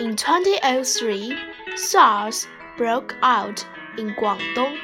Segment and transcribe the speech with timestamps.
[0.00, 1.36] In 2003,
[1.74, 2.46] SARS
[2.76, 3.66] broke out
[3.98, 4.78] in Guangdong.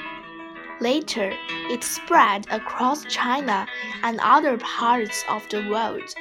[0.80, 1.32] Later,
[1.70, 3.66] it spread across China
[4.02, 6.14] and other parts of the world.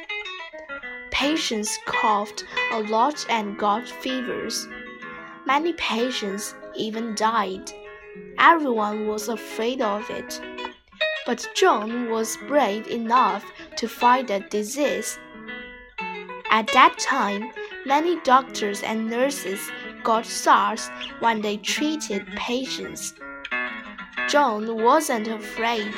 [1.09, 4.67] Patients coughed a lot and got fevers.
[5.45, 7.71] Many patients even died.
[8.39, 10.39] Everyone was afraid of it.
[11.25, 13.43] But Zhong was brave enough
[13.77, 15.19] to fight the disease.
[16.49, 17.51] At that time,
[17.85, 19.71] many doctors and nurses
[20.03, 23.13] got SARS when they treated patients.
[24.27, 25.93] Zhong wasn't afraid.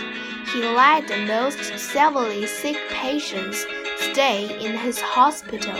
[0.53, 3.65] He let the most severely sick patients
[3.97, 5.79] stay in his hospital.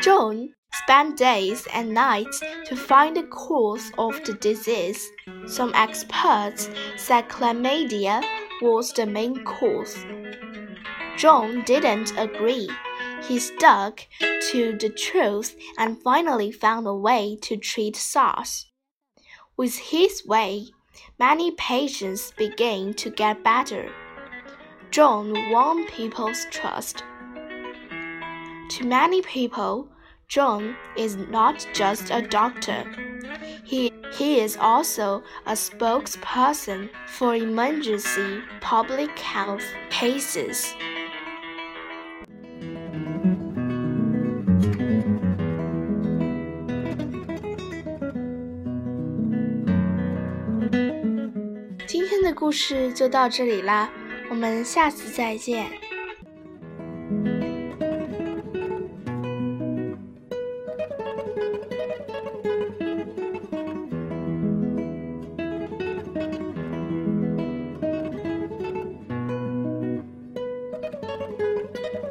[0.00, 0.50] Zhong
[0.88, 5.12] spent days and nights to find the cause of the disease.
[5.46, 8.24] Some experts said chlamydia
[8.62, 9.96] was the main cause.
[11.18, 12.70] Zhong didn't agree.
[13.22, 14.06] He stuck
[14.50, 18.72] to the truth and finally found a way to treat SARS.
[19.58, 20.68] With his way,
[21.18, 23.92] many patients began to get better.
[24.90, 27.04] Zhong won people's trust.
[28.70, 29.90] To many people,
[30.28, 32.84] Zhong is not just a doctor.
[33.64, 40.66] He, he is also a spokesperson for emergency public health cases.
[51.86, 53.90] 今天的故事就到这里啦，
[54.28, 55.87] 我们下次再见。
[71.18, 72.07] Música